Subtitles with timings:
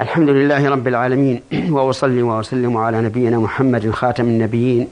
[0.00, 1.42] الحمد لله رب العالمين
[1.74, 4.88] وأصلي وأسلم على نبينا محمد خاتم النبيين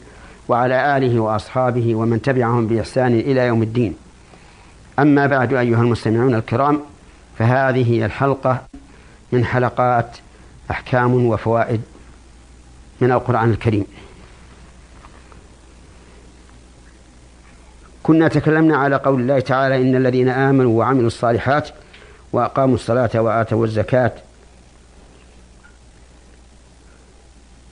[0.48, 3.96] وعلى آله وأصحابه ومن تبعهم بإحسان إلى يوم الدين.
[4.98, 6.80] أما بعد أيها المستمعون الكرام
[7.38, 8.62] فهذه الحلقة
[9.32, 10.16] من حلقات
[10.70, 11.80] أحكام وفوائد
[13.00, 13.84] من القرآن الكريم.
[18.02, 21.68] كنا تكلمنا على قول الله تعالى إن الذين آمنوا وعملوا الصالحات
[22.32, 24.12] وأقاموا الصلاة وآتوا الزكاة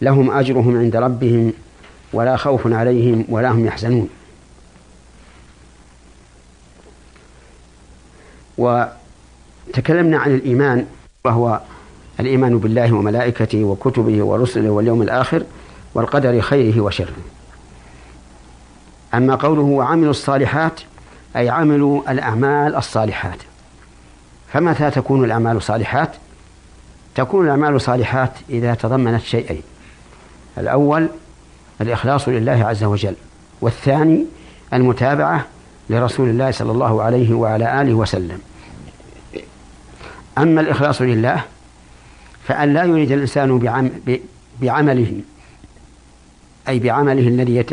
[0.04, 1.52] لهم أجرهم عند ربهم
[2.12, 4.08] ولا خوف عليهم ولا هم يحزنون.
[8.58, 10.86] وتكلمنا عن الإيمان
[11.24, 11.60] وهو
[12.20, 15.44] الإيمان بالله وملائكته وكتبه ورسله واليوم الآخر
[15.94, 17.14] والقدر خيره وشره.
[19.14, 20.80] أما قوله وعملوا الصالحات
[21.36, 23.38] أي عملوا الأعمال الصالحات.
[24.52, 26.16] فمتى تكون الأعمال صالحات؟
[27.14, 29.62] تكون الأعمال صالحات إذا تضمنت شيئين.
[30.58, 31.08] الأول
[31.80, 33.14] الإخلاص لله عز وجل
[33.60, 34.24] والثاني
[34.72, 35.46] المتابعة
[35.90, 38.40] لرسول الله صلى الله عليه وعلى آله وسلم.
[40.38, 41.44] أما الإخلاص لله
[42.44, 43.58] فأن لا يريد الإنسان
[44.60, 45.20] بعمله
[46.68, 47.64] أي بعمله الذي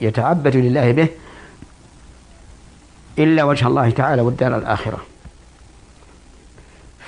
[0.00, 1.08] يتعبد لله به
[3.18, 4.98] إلا وجه الله تعالى والدار الآخرة.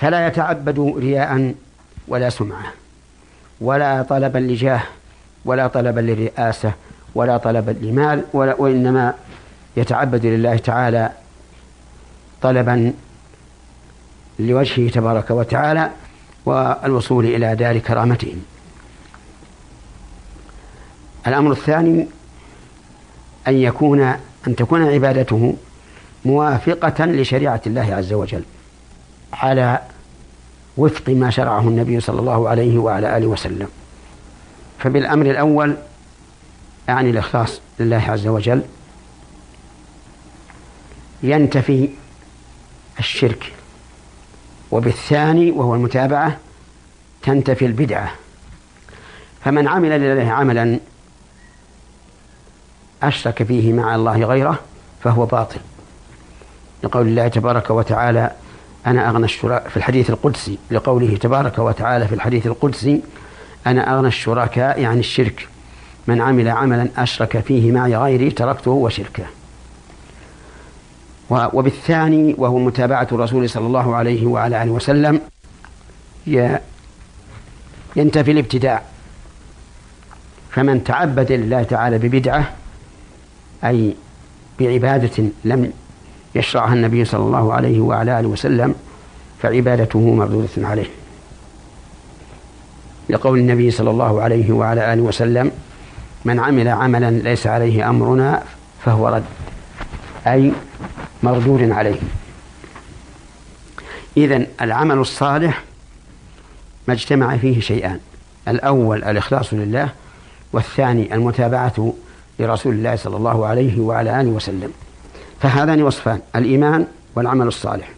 [0.00, 1.55] فلا يتعبد رياء
[2.08, 2.72] ولا سمعة
[3.61, 4.83] ولا طلبا لجاه
[5.45, 6.73] ولا طلبا للرئاسة
[7.14, 9.14] ولا طلبا لمال ولا وإنما
[9.77, 11.11] يتعبد لله تعالى
[12.42, 12.92] طلبا
[14.39, 15.91] لوجهه تبارك وتعالى
[16.47, 18.36] والوصول إلى دار كرامته
[21.27, 22.06] الأمر الثاني
[23.48, 24.01] أن يكون
[24.48, 25.56] أن تكون عبادته
[26.25, 28.42] موافقة لشريعة الله عز وجل
[29.33, 29.79] على
[30.77, 33.69] وفق ما شرعه النبي صلى الله عليه وعلى آله وسلم.
[34.84, 35.77] فبالأمر الأول
[36.88, 38.62] أعني الإخلاص لله عز وجل
[41.22, 41.89] ينتفي
[42.98, 43.52] الشرك
[44.70, 46.36] وبالثاني وهو المتابعة
[47.23, 48.12] تنتفي البدعة.
[49.44, 50.78] فمن عمل لله عملا
[53.02, 54.61] أشرك فيه مع الله غيره
[55.05, 55.61] فهو باطل.
[56.83, 58.30] لقول الله تبارك وتعالى
[58.86, 63.02] أنا أغنى الشركاء في الحديث القدسي لقوله تبارك وتعالى في الحديث القدسي
[63.67, 65.48] أنا أغنى الشركاء عن الشرك.
[66.07, 69.25] من عمل عملا أشرك فيه معي غيري تركته وشركه.
[71.30, 75.20] وبالثاني وهو متابعة الرسول صلى الله عليه وعلى آله وسلم
[77.97, 78.83] ينتفي الابتداع.
[80.51, 82.53] فمن تعبد لله تعالى ببدعة
[83.64, 83.95] أي
[84.61, 85.73] بعبادة لم
[86.35, 88.74] يشرعها النبي صلى الله عليه وعلى آله وسلم
[89.42, 90.86] فعبادته مردودة عليه.
[93.09, 95.51] لقول النبي صلى الله عليه وعلى آله وسلم
[96.25, 98.42] من عمل عملا ليس عليه أمرنا
[98.85, 99.25] فهو رد.
[100.27, 100.53] أي
[101.23, 101.98] مردود عليه.
[104.17, 105.63] إذن العمل الصالح
[106.89, 108.01] ما اجتمع فيه شيئان
[108.48, 109.89] الأول الإخلاص لله
[110.53, 111.95] والثاني المتابعة
[112.39, 114.73] لرسول الله صلى الله عليه وعلى آله وسلم.
[115.41, 116.86] فهذان وصفان الإيمان
[117.17, 117.91] والعمل الصالح.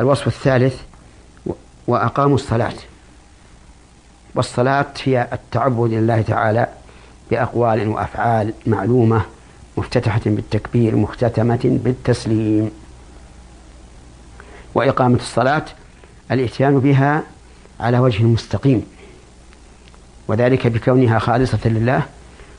[0.00, 0.80] الوصف الثالث
[1.86, 2.74] وأقاموا الصلاة.
[4.36, 6.68] والصلاة هي التعبد لله تعالى
[7.30, 9.22] بأقوال وأفعال معلومة
[9.76, 12.70] مفتتحة بالتكبير مختتمة بالتسليم.
[14.74, 15.64] وإقامة الصلاة
[16.30, 17.22] الإتيان بها
[17.80, 18.86] على وجه مستقيم
[20.28, 22.02] وذلك بكونها خالصة لله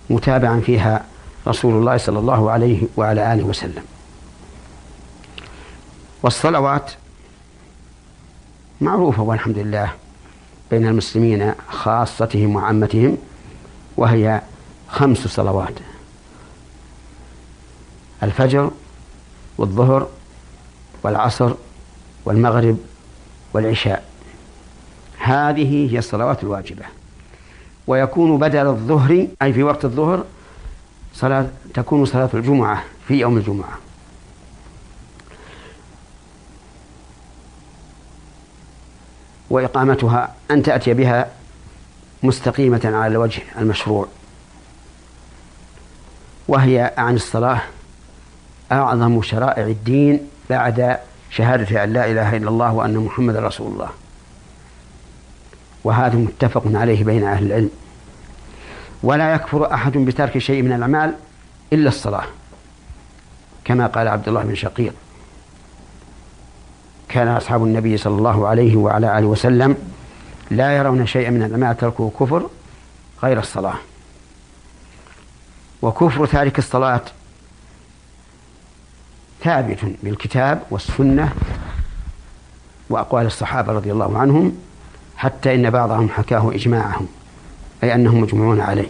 [0.09, 1.05] متابعا فيها
[1.47, 3.83] رسول الله صلى الله عليه وعلى آله وسلم.
[6.23, 6.91] والصلوات
[8.81, 9.91] معروفة والحمد لله.
[10.71, 13.17] بين المسلمين خاصتهم وعامتهم
[13.97, 14.41] وهي
[14.87, 15.73] خمس صلوات.
[18.23, 18.71] الفجر
[19.57, 20.07] والظهر
[21.03, 21.53] والعصر
[22.25, 22.77] والمغرب
[23.53, 24.05] والعشاء.
[25.17, 26.85] هذه هي الصلوات الواجبة.
[27.87, 30.23] ويكون بدل الظهر أي في وقت الظهر
[31.13, 33.77] صلاة تكون صلاة الجمعة في يوم الجمعة.
[39.49, 41.27] وإقامتها أن تأتي بها
[42.23, 44.07] مستقيمة على الوجه المشروع.
[46.47, 47.61] وهي عن الصلاة
[48.71, 50.97] أعظم شرائع الدين بعد
[51.29, 53.89] شهادة أن لا إله إلا الله وأن محمد رسول الله.
[55.83, 57.69] وهذا متفق عليه بين أهل العلم.
[59.03, 61.15] ولا يكفر أحد بترك شيء من الأعمال
[61.73, 62.25] إلا الصلاة
[63.65, 64.93] كما قال عبد الله بن شقيق.
[67.09, 69.77] كان أصحاب النبي صلى الله عليه وعلى آله وسلم
[70.51, 72.49] لا يرون شيئا من الأعمال تركه كفر
[73.23, 73.75] غير الصلاة.
[75.81, 77.01] وكفر تارك الصلاة
[79.43, 81.33] ثابت بالكتاب والسنة
[82.89, 84.57] وأقوال الصحابة رضي الله عنهم
[85.17, 87.07] حتى إن بعضهم حكاه إجماعهم
[87.83, 88.87] أي أنهم مجمعون عليه.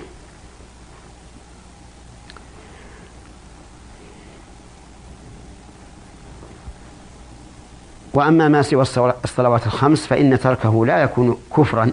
[8.18, 8.81] وأما ما سوى
[9.25, 11.92] الصلوات الخمس فإن تركه لا يكون كفرا.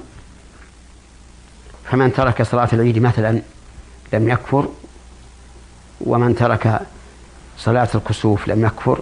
[1.90, 3.42] فمن ترك صلاة العيد مثلا
[4.12, 4.68] لم يكفر
[6.00, 6.80] ومن ترك
[7.58, 9.00] صلاة الكسوف لم يكفر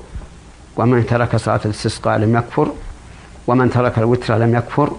[0.77, 2.73] ومن ترك صلاة الاستسقاء لم يكفر
[3.47, 4.97] ومن ترك الوتر لم يكفر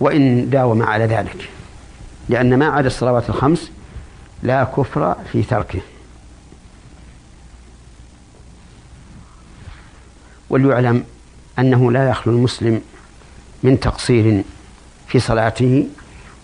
[0.00, 1.48] وإن داوم على ذلك
[2.28, 3.70] لأن ما عدا الصلوات الخمس
[4.42, 5.80] لا كفر في تركه.
[10.50, 11.04] وليعلم
[11.58, 12.80] أنه لا يخلو المسلم
[13.62, 14.42] من تقصير
[15.06, 15.88] في صلاته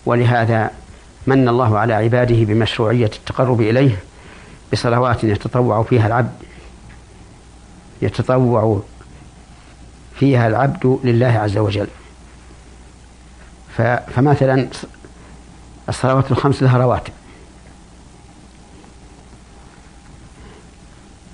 [0.05, 0.71] ولهذا
[1.27, 3.99] من الله على عباده بمشروعية التقرب إليه
[4.73, 6.31] بصلوات يتطوع فيها العبد
[8.01, 8.81] يتطوع
[10.15, 11.87] فيها العبد لله عز وجل.
[14.15, 14.67] فمثلا
[15.89, 17.13] الصلوات الخمس لها رواتب.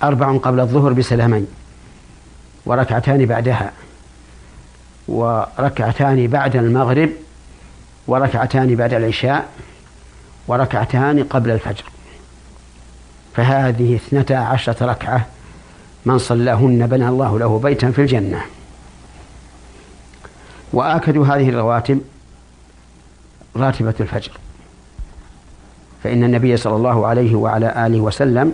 [0.04, 1.48] أربع قبل الظهر بسلامين.
[2.68, 3.72] وركعتان بعدها
[5.08, 7.10] وركعتان بعد المغرب
[8.08, 9.50] وركعتان بعد العشاء
[10.48, 11.84] وركعتان قبل الفجر.
[13.36, 15.26] فهذه اثنتا عشرة ركعة
[16.06, 18.42] من صلاهن بنى الله له بيتا في الجنة.
[20.74, 22.02] وآكد هذه الرواتب
[23.56, 24.32] راتبة الفجر.
[26.04, 28.54] فإن النبي صلى الله عليه وعلى آله وسلم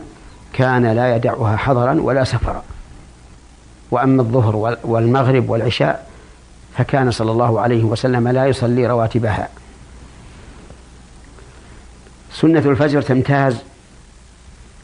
[0.54, 2.64] كان لا يدعها حضرا ولا سفرا.
[3.94, 6.10] وأما الظهر والمغرب والعشاء
[6.78, 9.50] فكان صلى الله عليه وسلم لا يصلي رواتبها.
[12.32, 13.58] سنة الفجر تمتاز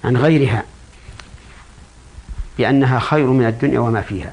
[0.04, 0.64] عن غيرها
[2.58, 4.32] بأنها خير من الدنيا وما فيها.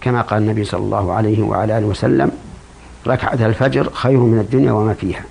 [0.00, 2.30] كما قال النبي صلى الله عليه وعلى آله وسلم
[3.06, 5.24] ركعة الفجر خير من الدنيا وما فيها.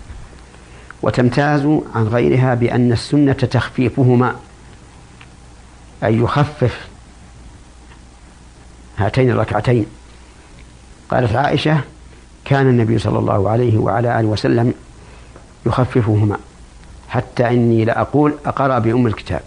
[1.01, 4.35] وتمتاز عن غيرها بأن السنة تخفيفهما
[6.03, 6.90] أي يخفف
[9.05, 9.85] هاتين الركعتين.
[11.09, 11.81] قالت عائشة
[12.45, 14.73] كان النبي صلى الله عليه وعلى آله وسلم
[15.65, 16.37] يخففهما
[17.09, 19.41] حتى إني لأقول أقرأ بأم الكتاب.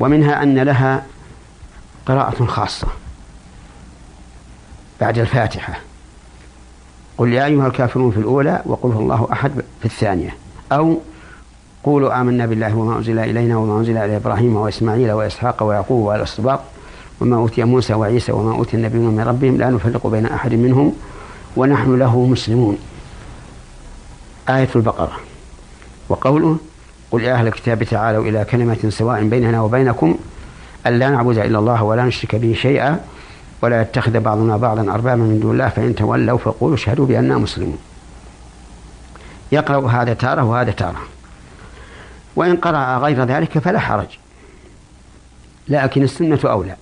[0.00, 1.06] ومنها أن لها
[2.06, 2.86] قراءة خاصة
[5.00, 5.78] بعد الفاتحة.
[7.18, 10.36] قل يا أيها الكافرون في الأولى وقل هو الله أحد في الثانية.
[10.72, 11.00] أو
[11.86, 16.60] قولوا آمنا بالله وما أنزل إلينا وما أنزل إلى إبراهيم وإسماعيل وإسحاق ويعقوب والأسباط
[17.20, 20.92] وما أوتي موسى وعيسى وما أوتي النبيون من ربهم لا نفرق بين أحد منهم
[21.56, 22.78] ونحن له مسلمون.
[24.48, 25.12] آية البقرة.
[26.08, 26.56] وقوله
[27.10, 30.16] قل يا أهل الكتاب تعالوا إلى كلمة سواء بيننا وبينكم
[30.86, 33.00] ألا نعبد إلا الله ولا نشرك به شيئا
[33.62, 37.78] ولا يتخذ بعضنا بعضا أربابا من دون الله فإن تولوا فقولوا اشهدوا بأننا مسلمون.
[39.52, 41.15] يقرأ هذا تارة وهذا تارة.
[42.36, 44.18] وإن قرأ غير ذلك فلا حرج.
[45.68, 46.76] لكن السنة أولى.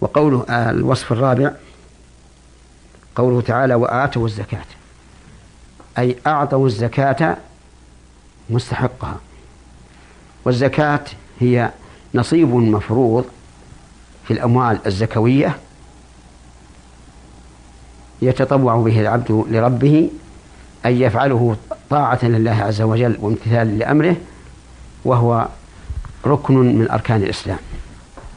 [0.00, 1.52] وقوله الوصف الرابع
[3.16, 4.64] قوله تعالى وآتوا الزكاة.
[5.98, 7.36] أي أعطوا الزكاة
[8.50, 9.16] مستحقها.
[10.44, 11.04] والزكاة
[11.40, 11.70] هي
[12.14, 13.24] نصيب مفروض
[14.26, 15.56] في الأموال الزكوية
[18.22, 20.10] يتطوع به العبد لربه
[20.86, 21.56] أن يفعله
[21.90, 24.16] طاعة لله عز وجل وامتثالا لأمره
[25.04, 25.48] وهو
[26.26, 27.58] ركن من أركان الإسلام.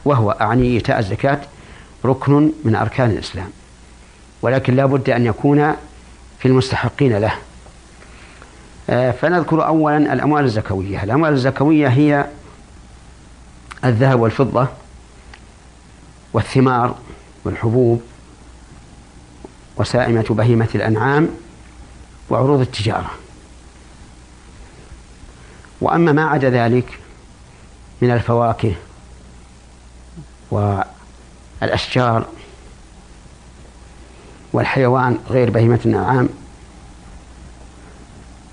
[0.04, 1.40] وهو أعني إيتاء الزكاة
[2.04, 3.50] ركن من أركان الإسلام.
[4.42, 5.74] ولكن لا بد أن يكون
[6.38, 7.32] في المستحقين له.
[8.90, 11.04] آه، فنذكر أولا الأموال الزكوية.
[11.04, 12.26] الأموال الزكوية هي
[13.84, 14.68] الذهب والفضة
[16.32, 16.94] والثمار
[17.44, 18.02] والحبوب
[19.76, 21.28] وسائمة بهيمة الأنعام
[22.30, 23.10] وعروض التجارة.
[25.80, 26.98] وأما ما عدا ذلك
[28.02, 28.74] من الفواكه
[30.50, 32.26] والأشجار
[34.52, 36.28] والحيوان غير بهيمة الأنعام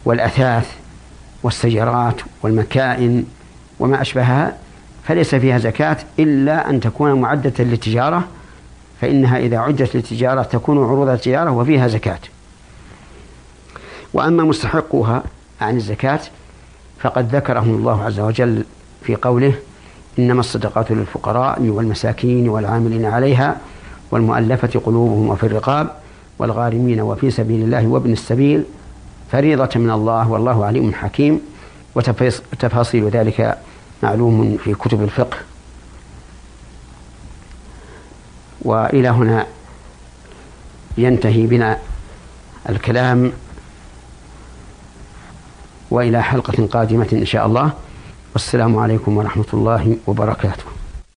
[0.05, 0.75] والأثاث
[1.43, 3.25] والسيارات والمكائن
[3.79, 4.57] وما أشبهها
[5.03, 8.27] فليس فيها زكاة إلا أن تكون معدة للتجارة
[9.01, 12.19] فإنها إذا عدت للتجارة تكون عروض التجارة وفيها زكاة.
[14.13, 15.23] وأما مستحقها
[15.61, 16.19] عن الزكاة
[17.05, 18.63] فقد ذكرهم الله عز وجل
[19.03, 19.53] في قوله
[20.19, 23.57] إنما الصدقات للفقراء والمساكين والعاملين عليها
[24.11, 25.91] والمؤلفة قلوبهم وفي الرقاب
[26.39, 28.63] والغارمين وفي سبيل الله وابن السبيل
[29.31, 31.41] فريضة من الله والله عليم حكيم
[31.95, 33.57] وتفاصيل ذلك
[34.03, 35.37] معلوم في كتب الفقه.
[38.61, 39.45] وإلى هنا
[40.97, 41.77] ينتهي بنا
[42.69, 43.31] الكلام.
[45.95, 47.71] وإلى حلقة قادمة إن شاء الله.
[48.33, 50.74] والسلام عليكم ورحمة الله وبركاته.